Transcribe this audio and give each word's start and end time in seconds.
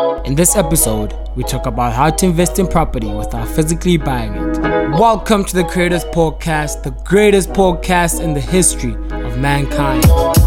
In 0.00 0.34
this 0.34 0.56
episode, 0.56 1.12
we 1.36 1.44
talk 1.44 1.66
about 1.66 1.92
how 1.92 2.08
to 2.08 2.24
invest 2.24 2.58
in 2.58 2.66
property 2.66 3.12
without 3.12 3.46
physically 3.48 3.98
buying 3.98 4.32
it. 4.32 4.58
Welcome 4.98 5.44
to 5.44 5.54
the 5.54 5.64
Creators 5.64 6.04
Podcast, 6.06 6.84
the 6.84 6.92
greatest 7.04 7.50
podcast 7.50 8.22
in 8.22 8.32
the 8.32 8.40
history 8.40 8.94
of 8.94 9.38
mankind. 9.38 10.39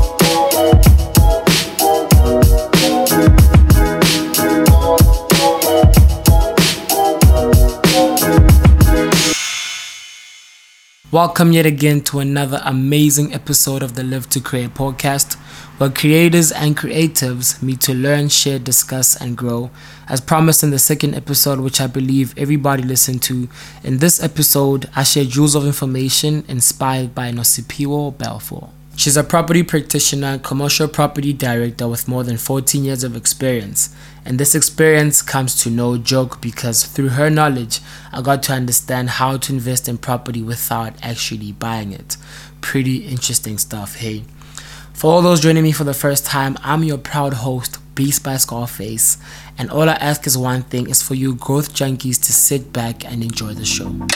Welcome 11.14 11.52
yet 11.52 11.68
again 11.68 12.02
to 12.06 12.18
another 12.18 12.60
amazing 12.66 13.36
episode 13.36 13.84
of 13.84 13.94
the 13.94 14.04
Live 14.04 14.28
to 14.32 14.40
Create 14.40 14.74
podcast, 14.74 15.36
where 15.78 15.92
creators 15.92 16.52
and 16.52 16.76
creatives 16.76 17.62
meet 17.62 17.82
to 17.82 17.94
learn, 17.94 18.30
share, 18.30 18.58
discuss, 18.58 19.16
and 19.22 19.38
grow. 19.38 19.70
As 20.10 20.20
promised 20.20 20.64
in 20.64 20.72
the 20.72 20.80
second 20.80 21.14
episode, 21.14 21.60
which 21.60 21.80
I 21.80 21.86
believe 21.86 22.36
everybody 22.36 22.82
listened 22.82 23.22
to, 23.24 23.48
in 23.84 24.00
this 24.00 24.24
episode, 24.24 24.90
I 24.96 25.04
share 25.04 25.26
jewels 25.26 25.54
of 25.54 25.68
information 25.68 26.46
inspired 26.48 27.14
by 27.14 27.30
Nosipiwo 27.32 28.18
Balfour. 28.18 28.72
She's 28.96 29.18
a 29.18 29.24
property 29.24 29.64
practitioner, 29.64 30.38
commercial 30.38 30.88
property 30.88 31.34
director 31.34 31.88
with 31.88 32.08
more 32.08 32.24
than 32.24 32.38
14 32.38 32.84
years 32.84 33.04
of 33.04 33.16
experience. 33.16 33.94
And 34.24 34.40
this 34.40 34.56
experience 34.56 35.22
comes 35.22 35.56
to 35.64 35.70
no 35.70 35.98
joke 35.98 36.40
because 36.40 36.86
through 36.86 37.10
her 37.10 37.30
knowledge, 37.30 37.82
I 38.14 38.22
got 38.22 38.44
to 38.44 38.54
understand 38.54 39.10
how 39.10 39.38
to 39.38 39.54
invest 39.54 39.90
in 39.90 39.98
property 39.98 40.42
without 40.42 40.94
actually 41.02 41.52
buying 41.52 41.92
it. 41.92 42.16
Pretty 42.62 43.08
interesting 43.08 43.58
stuff, 43.58 43.96
hey. 43.96 44.24
For 44.94 45.12
all 45.12 45.22
those 45.22 45.42
joining 45.42 45.64
me 45.64 45.72
for 45.74 45.84
the 45.84 45.94
first 45.94 46.26
time, 46.26 46.56
I'm 46.64 46.84
your 46.84 47.00
proud 47.00 47.34
host, 47.34 47.80
Beats 47.96 48.20
by 48.20 48.38
Scarface. 48.38 49.18
And 49.58 49.70
all 49.70 49.90
I 49.90 49.94
ask 49.94 50.26
is 50.26 50.38
one 50.38 50.62
thing 50.62 50.90
is 50.90 51.02
for 51.02 51.16
you 51.16 51.36
growth 51.36 51.74
junkies 51.74 52.22
to 52.24 52.32
sit 52.32 52.72
back 52.72 53.04
and 53.04 53.24
enjoy 53.24 53.54
the 53.54 53.66
show. 53.66 54.08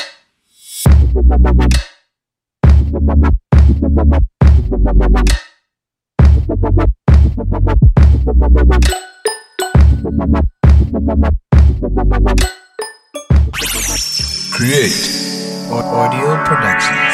Create 14.58 15.70
or 15.70 15.84
Audio 15.84 16.44
Productions. 16.44 17.14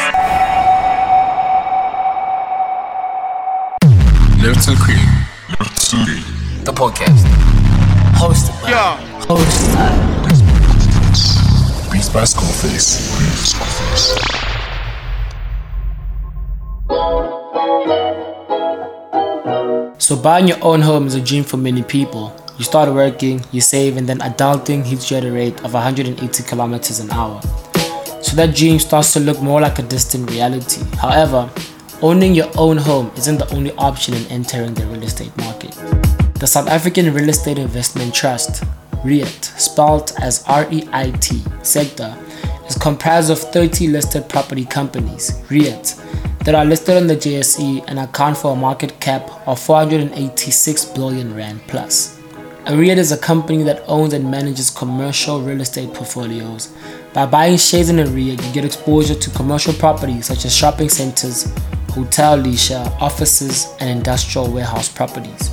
Live 4.42 4.56
to 4.64 4.74
create. 4.82 5.12
Live 5.50 5.74
to 5.74 5.96
create. 6.04 6.24
The 6.64 6.72
podcast. 6.72 7.26
Hosted 8.16 8.56
by. 8.62 8.70
Yeah. 8.70 8.96
Hosted 9.28 9.74
by. 9.74 9.92
Beats 11.92 12.08
by 12.08 12.22
Skullface. 12.24 13.12
Beats. 13.20 13.52
So 20.02 20.16
buying 20.16 20.48
your 20.48 20.58
own 20.62 20.80
home 20.80 21.06
is 21.08 21.14
a 21.14 21.20
dream 21.20 21.44
for 21.44 21.58
many 21.58 21.82
people. 21.82 22.32
You 22.56 22.64
start 22.64 22.88
working, 22.94 23.44
you 23.50 23.60
save, 23.60 23.96
and 23.96 24.08
then 24.08 24.20
adulting 24.20 24.84
hits 24.84 25.10
you 25.10 25.16
at 25.16 25.24
a 25.24 25.32
rate 25.32 25.60
of 25.64 25.74
180 25.74 26.42
kilometers 26.44 27.00
an 27.00 27.10
hour. 27.10 27.42
So 28.22 28.36
that 28.36 28.54
dream 28.54 28.78
starts 28.78 29.12
to 29.14 29.20
look 29.20 29.42
more 29.42 29.60
like 29.60 29.80
a 29.80 29.82
distant 29.82 30.30
reality. 30.30 30.84
However, 30.96 31.50
owning 32.00 32.32
your 32.32 32.48
own 32.56 32.76
home 32.76 33.10
isn't 33.16 33.38
the 33.38 33.52
only 33.52 33.72
option 33.72 34.14
in 34.14 34.24
entering 34.26 34.74
the 34.74 34.86
real 34.86 35.02
estate 35.02 35.36
market. 35.38 35.72
The 36.38 36.46
South 36.46 36.68
African 36.68 37.12
Real 37.12 37.28
Estate 37.28 37.58
Investment 37.58 38.14
Trust, 38.14 38.62
REIT, 39.04 39.44
spelled 39.44 40.12
as 40.22 40.44
R-E-I-T, 40.46 41.42
sector, 41.64 42.16
is 42.68 42.78
comprised 42.78 43.30
of 43.30 43.40
30 43.40 43.88
listed 43.88 44.28
property 44.28 44.64
companies, 44.64 45.32
REITs, 45.48 46.00
that 46.44 46.54
are 46.54 46.64
listed 46.64 46.98
on 46.98 47.08
the 47.08 47.16
JSE 47.16 47.84
and 47.88 47.98
account 47.98 48.36
for 48.36 48.52
a 48.52 48.56
market 48.56 49.00
cap 49.00 49.28
of 49.48 49.58
486 49.58 50.84
billion 50.84 51.34
rand 51.34 51.60
plus. 51.66 52.20
A 52.66 52.74
REIT 52.74 52.96
is 52.96 53.12
a 53.12 53.18
company 53.18 53.62
that 53.64 53.82
owns 53.86 54.14
and 54.14 54.30
manages 54.30 54.70
commercial 54.70 55.42
real 55.42 55.60
estate 55.60 55.92
portfolios. 55.92 56.72
By 57.12 57.26
buying 57.26 57.58
shares 57.58 57.90
in 57.90 57.98
a 57.98 58.06
REIT, 58.06 58.42
you 58.42 58.52
get 58.54 58.64
exposure 58.64 59.14
to 59.14 59.30
commercial 59.30 59.74
properties 59.74 60.24
such 60.24 60.46
as 60.46 60.56
shopping 60.56 60.88
centers, 60.88 61.52
hotel 61.90 62.36
leisure, 62.38 62.82
offices, 63.02 63.68
and 63.80 63.90
industrial 63.90 64.50
warehouse 64.50 64.88
properties. 64.88 65.50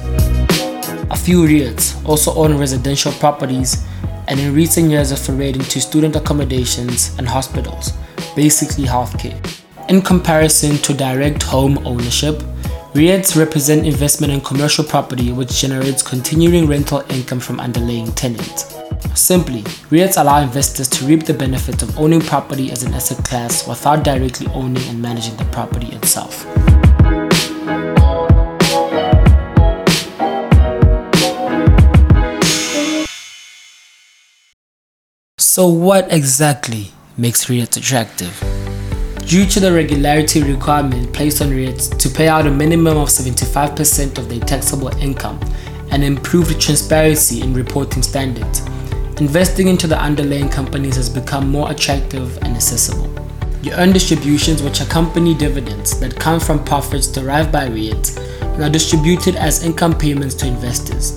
A 1.11 1.17
few 1.17 1.44
REITs 1.44 2.01
also 2.07 2.33
own 2.35 2.57
residential 2.57 3.11
properties 3.11 3.85
and 4.29 4.39
in 4.39 4.55
recent 4.55 4.89
years 4.89 5.09
have 5.09 5.19
forayed 5.19 5.55
into 5.55 5.81
student 5.81 6.16
accommodations 6.16 7.13
and 7.17 7.28
hospitals, 7.28 7.91
basically 8.38 8.85
healthcare. 8.85 9.38
In 9.89 10.01
comparison 10.01 10.78
to 10.78 10.93
direct 10.93 11.43
home 11.43 11.78
ownership, 11.85 12.41
REITs 12.94 13.38
represent 13.38 13.88
investment 13.88 14.34
in 14.34 14.41
commercial 14.41 14.84
property 14.84 15.31
which 15.31 15.62
generates 15.62 16.03
continuing 16.03 16.68
rental 16.68 17.00
income 17.09 17.40
from 17.40 17.57
underlying 17.57 18.12
tenants. 18.12 18.75
Simply, 19.16 19.62
REITs 19.90 20.19
allow 20.19 20.41
investors 20.41 20.90
to 20.90 21.06
reap 21.06 21.24
the 21.24 21.34
benefits 21.34 21.84
of 21.84 21.97
owning 21.97 22.19
property 22.19 22.69
as 22.69 22.84
an 22.84 22.94
asset 22.94 23.24
class 23.24 23.66
without 23.66 24.03
directly 24.03 24.47
owning 24.47 24.84
and 24.90 25.02
managing 25.02 25.38
the 25.38 25.46
property 25.46 25.88
itself. 25.96 26.46
So, 35.38 35.69
what 35.69 36.12
exactly 36.12 36.91
makes 37.18 37.46
REITs 37.46 37.78
attractive? 37.78 38.50
Due 39.26 39.46
to 39.46 39.59
the 39.59 39.72
regularity 39.72 40.44
requirement 40.44 41.14
placed 41.14 41.42
on 41.42 41.50
REITs 41.50 41.98
to 41.98 42.09
pay 42.09 42.28
out 42.28 42.48
a 42.48 42.52
minimum 42.52 42.98
of 42.98 43.08
75% 43.08 44.18
of 44.18 44.28
their 44.28 44.40
taxable 44.40 44.90
income 44.98 45.40
and 45.92 46.04
improved 46.04 46.59
transparency 46.59 47.42
in 47.42 47.54
reporting 47.54 48.04
standards, 48.04 48.59
investing 49.22 49.68
into 49.68 49.88
the 49.88 49.98
underlying 49.98 50.50
companies 50.50 50.96
has 50.96 51.09
become 51.09 51.50
more 51.50 51.72
attractive 51.72 52.38
and 52.40 52.56
accessible. 52.56 53.09
You 53.62 53.72
earn 53.74 53.94
distributions 53.94 54.64
which 54.64 54.82
accompany 54.82 55.34
dividends 55.36 56.00
that 56.00 56.20
come 56.20 56.40
from 56.40 56.64
profits 56.66 57.08
derived 57.08 57.52
by 57.52 57.70
REITs 57.70 58.18
and 58.42 58.64
are 58.64 58.70
distributed 58.70 59.36
as 59.36 59.64
income 59.64 59.98
payments 59.98 60.36
to 60.36 60.48
investors. 60.48 61.16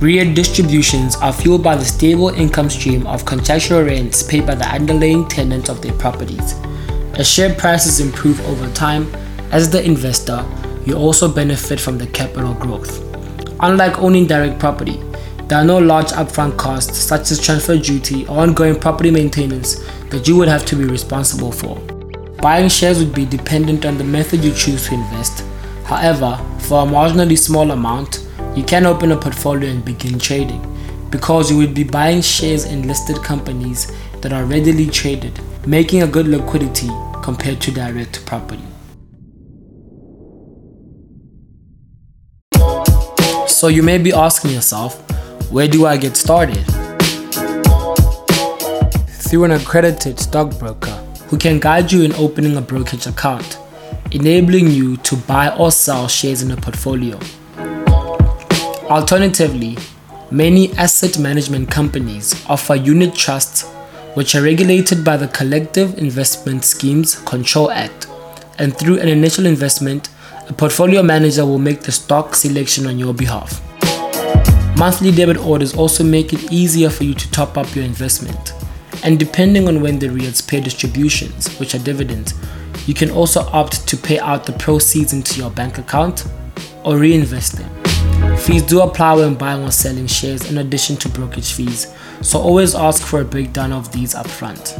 REIT 0.00 0.34
distributions 0.34 1.16
are 1.16 1.32
fueled 1.32 1.64
by 1.64 1.74
the 1.74 1.84
stable 1.84 2.28
income 2.28 2.70
stream 2.70 3.06
of 3.08 3.24
contractual 3.24 3.82
rents 3.82 4.22
paid 4.22 4.46
by 4.46 4.54
the 4.54 4.64
underlying 4.64 5.26
tenants 5.28 5.68
of 5.68 5.82
their 5.82 5.92
properties. 5.94 6.54
As 7.18 7.26
share 7.26 7.52
prices 7.52 7.98
improve 7.98 8.40
over 8.46 8.72
time, 8.74 9.12
as 9.50 9.68
the 9.68 9.84
investor, 9.84 10.46
you 10.86 10.94
also 10.94 11.26
benefit 11.26 11.80
from 11.80 11.98
the 11.98 12.06
capital 12.06 12.54
growth. 12.54 13.02
Unlike 13.58 13.98
owning 13.98 14.28
direct 14.28 14.60
property, 14.60 15.02
there 15.48 15.58
are 15.58 15.64
no 15.64 15.78
large 15.78 16.10
upfront 16.10 16.56
costs 16.56 16.96
such 16.96 17.32
as 17.32 17.40
transfer 17.44 17.76
duty 17.76 18.24
or 18.28 18.38
ongoing 18.38 18.78
property 18.78 19.10
maintenance 19.10 19.84
that 20.10 20.28
you 20.28 20.36
would 20.36 20.46
have 20.46 20.64
to 20.66 20.76
be 20.76 20.84
responsible 20.84 21.50
for. 21.50 21.74
Buying 22.40 22.68
shares 22.68 23.00
would 23.00 23.12
be 23.12 23.26
dependent 23.26 23.84
on 23.84 23.98
the 23.98 24.04
method 24.04 24.44
you 24.44 24.54
choose 24.54 24.86
to 24.86 24.94
invest. 24.94 25.44
However, 25.86 26.38
for 26.60 26.84
a 26.84 26.86
marginally 26.86 27.36
small 27.36 27.72
amount, 27.72 28.28
you 28.54 28.62
can 28.62 28.86
open 28.86 29.10
a 29.10 29.16
portfolio 29.16 29.68
and 29.70 29.84
begin 29.84 30.20
trading 30.20 30.62
because 31.10 31.50
you 31.50 31.56
would 31.56 31.74
be 31.74 31.82
buying 31.82 32.22
shares 32.22 32.64
in 32.64 32.86
listed 32.86 33.16
companies 33.24 33.90
that 34.20 34.32
are 34.32 34.44
readily 34.44 34.86
traded, 34.86 35.40
making 35.66 36.02
a 36.02 36.06
good 36.06 36.28
liquidity 36.28 36.88
compared 37.22 37.60
to 37.62 37.70
direct 37.70 38.24
property. 38.26 38.62
So 43.46 43.68
you 43.68 43.82
may 43.82 43.98
be 43.98 44.12
asking 44.12 44.52
yourself, 44.52 45.00
where 45.50 45.66
do 45.66 45.86
I 45.86 45.96
get 45.96 46.16
started? 46.16 46.64
Through 49.08 49.44
an 49.44 49.50
accredited 49.50 50.20
stockbroker 50.20 50.94
who 51.28 51.36
can 51.36 51.58
guide 51.58 51.90
you 51.90 52.02
in 52.02 52.12
opening 52.14 52.56
a 52.56 52.60
brokerage 52.60 53.06
account, 53.06 53.58
enabling 54.12 54.70
you 54.70 54.96
to 54.98 55.16
buy 55.16 55.54
or 55.56 55.70
sell 55.70 56.08
shares 56.08 56.40
in 56.42 56.50
a 56.50 56.56
portfolio. 56.56 57.18
Alternatively, 58.88 59.76
many 60.30 60.72
asset 60.74 61.18
management 61.18 61.70
companies 61.70 62.34
offer 62.48 62.74
unit 62.74 63.14
trusts 63.14 63.64
which 64.18 64.34
are 64.34 64.42
regulated 64.42 65.04
by 65.04 65.16
the 65.16 65.28
Collective 65.28 65.96
Investment 65.96 66.64
Schemes 66.64 67.14
Control 67.20 67.70
Act, 67.70 68.08
and 68.58 68.76
through 68.76 68.98
an 68.98 69.06
initial 69.06 69.46
investment, 69.46 70.08
a 70.48 70.52
portfolio 70.52 71.04
manager 71.04 71.46
will 71.46 71.60
make 71.60 71.82
the 71.82 71.92
stock 71.92 72.34
selection 72.34 72.88
on 72.88 72.98
your 72.98 73.14
behalf. 73.14 73.62
Monthly 74.76 75.12
debit 75.12 75.36
orders 75.36 75.72
also 75.72 76.02
make 76.02 76.32
it 76.32 76.50
easier 76.50 76.90
for 76.90 77.04
you 77.04 77.14
to 77.14 77.30
top 77.30 77.56
up 77.56 77.72
your 77.76 77.84
investment. 77.84 78.54
And 79.04 79.20
depending 79.20 79.68
on 79.68 79.80
when 79.80 80.00
the 80.00 80.08
REITs 80.08 80.48
pay 80.48 80.60
distributions, 80.60 81.56
which 81.60 81.76
are 81.76 81.78
dividends, 81.78 82.34
you 82.88 82.94
can 82.94 83.12
also 83.12 83.42
opt 83.52 83.86
to 83.86 83.96
pay 83.96 84.18
out 84.18 84.46
the 84.46 84.52
proceeds 84.54 85.12
into 85.12 85.38
your 85.38 85.52
bank 85.52 85.78
account 85.78 86.26
or 86.84 86.98
reinvest 86.98 87.52
them. 87.56 87.77
Fees 88.40 88.62
do 88.62 88.80
apply 88.80 89.14
when 89.16 89.34
buying 89.34 89.62
or 89.62 89.70
selling 89.70 90.06
shares 90.06 90.50
in 90.50 90.58
addition 90.58 90.96
to 90.96 91.08
brokerage 91.10 91.52
fees, 91.52 91.94
so 92.22 92.38
always 92.38 92.74
ask 92.74 93.02
for 93.02 93.20
a 93.20 93.24
breakdown 93.24 93.72
of 93.72 93.92
these 93.92 94.14
upfront. 94.14 94.72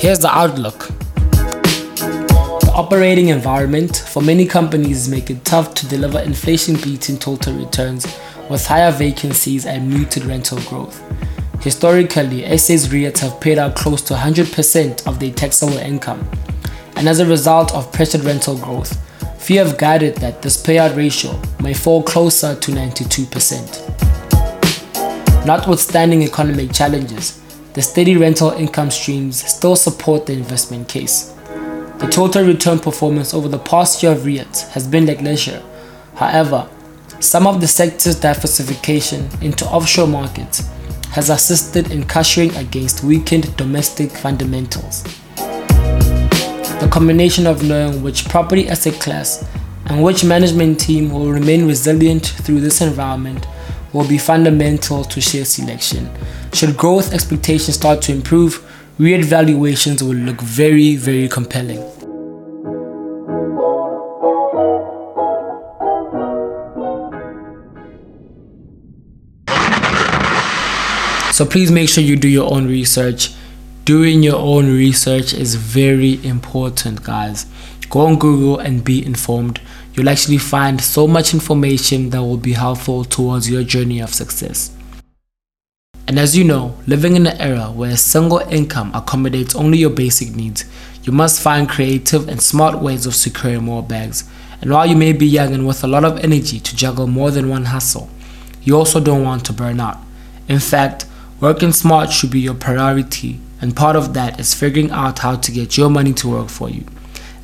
Here's 0.00 0.20
the 0.20 0.30
outlook. 0.30 0.88
The 1.30 2.72
operating 2.74 3.28
environment 3.28 4.04
for 4.08 4.22
many 4.22 4.46
companies 4.46 5.08
make 5.08 5.30
it 5.30 5.44
tough 5.44 5.74
to 5.74 5.88
deliver 5.88 6.20
inflation 6.20 6.76
beating 6.76 7.18
total 7.18 7.54
returns 7.54 8.06
with 8.48 8.64
higher 8.64 8.92
vacancies 8.92 9.66
and 9.66 9.88
muted 9.88 10.24
rental 10.26 10.60
growth. 10.62 11.02
Historically, 11.60 12.42
SA's 12.56 12.88
REITs 12.88 13.18
have 13.18 13.40
paid 13.40 13.58
out 13.58 13.74
close 13.74 14.02
to 14.02 14.14
100% 14.14 15.06
of 15.08 15.18
their 15.18 15.32
taxable 15.32 15.78
income, 15.78 16.28
and 16.94 17.08
as 17.08 17.18
a 17.18 17.26
result 17.26 17.74
of 17.74 17.92
pressured 17.92 18.22
rental 18.22 18.56
growth, 18.56 18.96
few 19.38 19.58
have 19.58 19.78
guided 19.78 20.16
that 20.16 20.42
this 20.42 20.62
payout 20.62 20.96
ratio 20.96 21.40
may 21.62 21.74
fall 21.74 22.02
closer 22.02 22.54
to 22.54 22.72
92%. 22.72 25.46
Notwithstanding 25.46 26.22
economic 26.22 26.72
challenges, 26.72 27.40
the 27.74 27.82
steady 27.82 28.16
rental 28.16 28.50
income 28.50 28.90
streams 28.90 29.44
still 29.44 29.76
support 29.76 30.26
the 30.26 30.32
investment 30.32 30.88
case. 30.88 31.34
The 31.98 32.08
total 32.10 32.44
return 32.44 32.78
performance 32.78 33.32
over 33.32 33.48
the 33.48 33.58
past 33.58 34.02
year 34.02 34.12
of 34.12 34.20
REITs 34.20 34.70
has 34.70 34.86
been 34.86 35.06
like 35.06 35.20
leisure. 35.20 35.62
However, 36.14 36.68
some 37.20 37.46
of 37.46 37.60
the 37.60 37.68
sector's 37.68 38.18
diversification 38.18 39.28
into 39.40 39.64
offshore 39.66 40.08
markets 40.08 40.68
has 41.12 41.30
assisted 41.30 41.90
in 41.90 42.04
cushioning 42.04 42.54
against 42.56 43.04
weakened 43.04 43.56
domestic 43.56 44.10
fundamentals. 44.10 45.04
The 46.80 46.88
combination 46.92 47.46
of 47.46 47.62
knowing 47.62 48.02
which 48.02 48.28
property 48.28 48.68
asset 48.68 48.94
class 49.00 49.44
and 49.86 50.02
which 50.02 50.24
management 50.24 50.78
team 50.78 51.10
will 51.10 51.30
remain 51.32 51.66
resilient 51.66 52.26
through 52.26 52.60
this 52.60 52.80
environment 52.80 53.46
will 53.92 54.06
be 54.06 54.18
fundamental 54.18 55.04
to 55.04 55.20
share 55.20 55.44
selection. 55.44 56.10
Should 56.52 56.76
growth 56.76 57.12
expectations 57.12 57.76
start 57.76 58.02
to 58.02 58.12
improve, 58.12 58.62
REIT 58.98 59.24
valuations 59.24 60.02
will 60.02 60.14
look 60.14 60.40
very, 60.40 60.96
very 60.96 61.28
compelling. 61.28 61.82
So 71.32 71.44
please 71.44 71.70
make 71.70 71.88
sure 71.88 72.02
you 72.02 72.16
do 72.16 72.28
your 72.28 72.50
own 72.50 72.66
research. 72.66 73.34
Doing 73.86 74.24
your 74.24 74.34
own 74.34 74.66
research 74.66 75.32
is 75.32 75.54
very 75.54 76.18
important, 76.26 77.04
guys. 77.04 77.46
Go 77.88 78.00
on 78.00 78.18
Google 78.18 78.58
and 78.58 78.82
be 78.82 79.06
informed. 79.06 79.60
You'll 79.94 80.08
actually 80.08 80.38
find 80.38 80.80
so 80.80 81.06
much 81.06 81.32
information 81.32 82.10
that 82.10 82.20
will 82.20 82.36
be 82.36 82.54
helpful 82.54 83.04
towards 83.04 83.48
your 83.48 83.62
journey 83.62 84.00
of 84.00 84.12
success. 84.12 84.72
And 86.08 86.18
as 86.18 86.36
you 86.36 86.42
know, 86.42 86.76
living 86.88 87.14
in 87.14 87.28
an 87.28 87.40
era 87.40 87.70
where 87.70 87.92
a 87.92 87.96
single 87.96 88.40
income 88.50 88.90
accommodates 88.92 89.54
only 89.54 89.78
your 89.78 89.90
basic 89.90 90.34
needs, 90.34 90.64
you 91.04 91.12
must 91.12 91.40
find 91.40 91.68
creative 91.68 92.28
and 92.28 92.42
smart 92.42 92.82
ways 92.82 93.06
of 93.06 93.14
securing 93.14 93.62
more 93.62 93.84
bags. 93.84 94.28
And 94.60 94.72
while 94.72 94.86
you 94.86 94.96
may 94.96 95.12
be 95.12 95.28
young 95.28 95.54
and 95.54 95.64
with 95.64 95.84
a 95.84 95.86
lot 95.86 96.04
of 96.04 96.18
energy 96.24 96.58
to 96.58 96.74
juggle 96.74 97.06
more 97.06 97.30
than 97.30 97.48
one 97.48 97.66
hustle, 97.66 98.10
you 98.64 98.76
also 98.76 98.98
don't 98.98 99.22
want 99.22 99.46
to 99.46 99.52
burn 99.52 99.78
out. 99.78 99.98
In 100.48 100.58
fact, 100.58 101.06
Working 101.38 101.72
smart 101.72 102.10
should 102.10 102.30
be 102.30 102.40
your 102.40 102.54
priority, 102.54 103.38
and 103.60 103.76
part 103.76 103.96
of 103.96 104.14
that 104.14 104.38
is 104.38 104.54
figuring 104.54 104.90
out 104.90 105.20
how 105.20 105.36
to 105.36 105.52
get 105.52 105.76
your 105.76 105.90
money 105.90 106.12
to 106.14 106.28
work 106.28 106.48
for 106.48 106.68
you. 106.68 106.84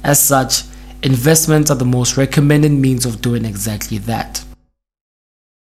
As 0.04 0.20
such, 0.20 0.64
investments 1.02 1.70
are 1.70 1.76
the 1.76 1.84
most 1.84 2.16
recommended 2.16 2.72
means 2.72 3.06
of 3.06 3.22
doing 3.22 3.44
exactly 3.44 3.98
that. 3.98 4.44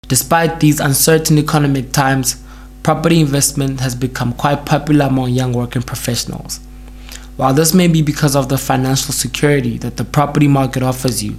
Despite 0.07 0.59
these 0.59 0.79
uncertain 0.79 1.37
economic 1.37 1.91
times, 1.91 2.41
property 2.83 3.19
investment 3.19 3.81
has 3.81 3.95
become 3.95 4.33
quite 4.33 4.65
popular 4.65 5.07
among 5.07 5.31
young 5.31 5.51
working 5.51 5.81
professionals. 5.81 6.59
While 7.35 7.53
this 7.53 7.73
may 7.73 7.87
be 7.87 8.01
because 8.01 8.35
of 8.35 8.49
the 8.49 8.57
financial 8.57 9.13
security 9.13 9.77
that 9.79 9.97
the 9.97 10.05
property 10.05 10.47
market 10.47 10.83
offers 10.83 11.23
you, 11.23 11.37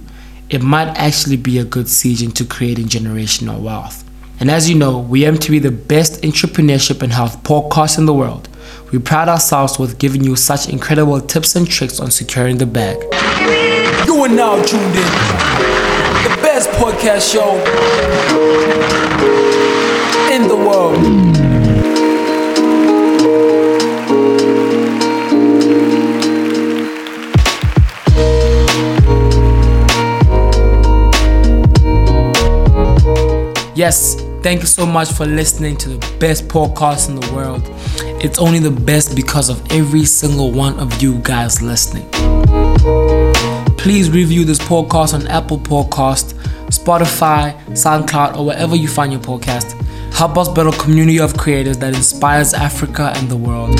it 0.49 0.61
might 0.61 0.87
actually 0.89 1.37
be 1.37 1.57
a 1.57 1.63
good 1.63 1.87
siege 1.87 2.21
into 2.21 2.45
creating 2.45 2.87
generational 2.87 3.61
wealth. 3.61 4.03
And 4.39 4.49
as 4.49 4.69
you 4.69 4.75
know, 4.75 4.99
we 4.99 5.25
aim 5.25 5.37
to 5.37 5.51
be 5.51 5.59
the 5.59 5.71
best 5.71 6.21
entrepreneurship 6.21 7.01
and 7.01 7.11
health 7.11 7.43
podcast 7.43 7.97
in 7.97 8.05
the 8.05 8.13
world. 8.13 8.48
We 8.91 8.97
pride 8.97 9.29
ourselves 9.29 9.77
with 9.77 9.99
giving 9.99 10.23
you 10.23 10.35
such 10.35 10.67
incredible 10.67 11.21
tips 11.21 11.55
and 11.55 11.69
tricks 11.69 11.99
on 11.99 12.09
securing 12.09 12.57
the 12.57 12.65
bag. 12.65 12.97
You 14.07 14.15
are 14.23 14.27
now 14.27 14.55
tuned 14.63 14.95
in. 14.95 15.09
The 16.23 16.39
best 16.41 16.71
podcast 16.71 17.31
show 17.31 17.55
in 20.33 20.47
the 20.47 20.55
world. 20.55 20.97
Yes, 33.75 34.28
Thank 34.41 34.61
you 34.61 34.67
so 34.67 34.85
much 34.85 35.11
for 35.11 35.25
listening 35.25 35.75
to 35.77 35.89
the 35.89 36.17
best 36.17 36.47
podcast 36.47 37.09
in 37.09 37.19
the 37.19 37.33
world. 37.33 37.61
It's 38.23 38.39
only 38.39 38.59
the 38.59 38.71
best 38.71 39.13
because 39.15 39.49
of 39.49 39.61
every 39.69 40.05
single 40.05 40.51
one 40.51 40.79
of 40.79 41.01
you 41.01 41.19
guys 41.19 41.61
listening. 41.61 42.09
Please 43.77 44.09
review 44.09 44.45
this 44.45 44.59
podcast 44.59 45.13
on 45.13 45.27
Apple 45.27 45.59
Podcast, 45.59 46.35
Spotify, 46.67 47.53
SoundCloud, 47.71 48.37
or 48.37 48.45
wherever 48.45 48.77
you 48.77 48.87
find 48.87 49.11
your 49.11 49.21
podcast. 49.21 49.75
Help 50.13 50.37
us 50.37 50.47
build 50.47 50.73
a 50.73 50.77
community 50.77 51.19
of 51.19 51.35
creators 51.37 51.77
that 51.79 51.93
inspires 51.93 52.53
Africa 52.53 53.11
and 53.17 53.29
the 53.29 53.37
world. 53.37 53.77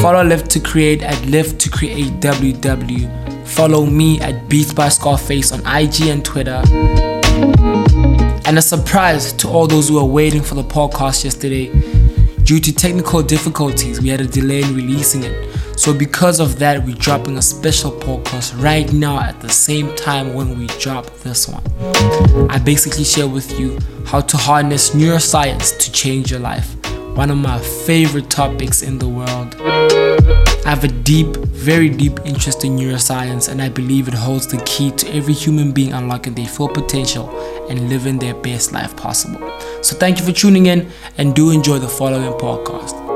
Follow 0.00 0.22
Live 0.22 0.48
to 0.48 0.60
Create 0.60 1.02
at 1.02 1.20
Live 1.26 1.58
to 1.58 1.68
Create 1.68 2.12
WW. 2.20 3.46
Follow 3.46 3.86
me 3.86 4.20
at 4.20 4.48
Beats 4.48 4.72
by 4.72 4.88
Scarface 4.88 5.50
on 5.52 5.60
IG 5.66 6.02
and 6.02 6.24
Twitter. 6.24 6.62
And 8.46 8.58
a 8.58 8.62
surprise 8.62 9.32
to 9.34 9.48
all 9.48 9.66
those 9.66 9.88
who 9.88 9.94
were 9.96 10.04
waiting 10.04 10.42
for 10.42 10.54
the 10.54 10.64
podcast 10.64 11.24
yesterday. 11.24 11.70
Due 12.42 12.58
to 12.58 12.74
technical 12.74 13.22
difficulties, 13.22 14.00
we 14.00 14.08
had 14.08 14.20
a 14.20 14.26
delay 14.26 14.62
in 14.62 14.74
releasing 14.74 15.22
it. 15.22 15.78
So, 15.78 15.94
because 15.94 16.40
of 16.40 16.58
that, 16.58 16.84
we're 16.84 16.96
dropping 16.96 17.38
a 17.38 17.42
special 17.42 17.92
podcast 17.92 18.60
right 18.62 18.92
now 18.92 19.20
at 19.20 19.40
the 19.40 19.48
same 19.48 19.94
time 19.94 20.34
when 20.34 20.58
we 20.58 20.66
drop 20.78 21.06
this 21.18 21.48
one. 21.48 21.62
I 22.50 22.58
basically 22.58 23.04
share 23.04 23.28
with 23.28 23.58
you 23.58 23.78
how 24.04 24.20
to 24.20 24.36
harness 24.36 24.90
neuroscience 24.90 25.78
to 25.78 25.92
change 25.92 26.30
your 26.30 26.40
life. 26.40 26.74
One 27.16 27.30
of 27.30 27.38
my 27.38 27.58
favorite 27.58 28.30
topics 28.30 28.82
in 28.82 28.98
the 28.98 29.08
world. 29.08 29.99
I 30.70 30.74
have 30.74 30.84
a 30.84 30.88
deep, 31.02 31.34
very 31.48 31.88
deep 31.90 32.20
interest 32.24 32.62
in 32.62 32.76
neuroscience, 32.76 33.48
and 33.48 33.60
I 33.60 33.68
believe 33.68 34.06
it 34.06 34.14
holds 34.14 34.46
the 34.46 34.58
key 34.58 34.92
to 34.92 35.12
every 35.12 35.34
human 35.34 35.72
being 35.72 35.92
unlocking 35.92 36.34
their 36.34 36.46
full 36.46 36.68
potential 36.68 37.28
and 37.68 37.88
living 37.88 38.20
their 38.20 38.34
best 38.34 38.70
life 38.70 38.94
possible. 38.96 39.40
So, 39.82 39.96
thank 39.96 40.20
you 40.20 40.24
for 40.24 40.30
tuning 40.30 40.66
in 40.66 40.88
and 41.18 41.34
do 41.34 41.50
enjoy 41.50 41.80
the 41.80 41.88
following 41.88 42.34
podcast. 42.34 43.09